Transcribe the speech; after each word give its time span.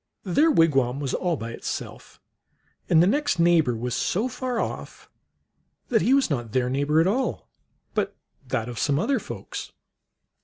Their 0.23 0.49
wigwam 0.49 0.99
was 0.99 1.13
all 1.13 1.37
by 1.37 1.51
itself, 1.51 2.19
and 2.89 3.03
the 3.03 3.05
next 3.05 3.37
neighbor 3.37 3.75
was 3.75 3.93
so 3.93 4.27
far 4.27 4.59
off 4.59 5.11
that 5.89 6.01
he 6.01 6.07
w 6.07 6.15
r 6.15 6.17
as 6.17 6.27
not 6.27 6.53
their 6.53 6.71
neighbor 6.71 6.99
at 6.99 7.05
all, 7.05 7.47
but 7.93 8.15
that 8.47 8.67
of 8.67 8.79
some 8.79 8.97
other 8.97 9.19
folks. 9.19 9.71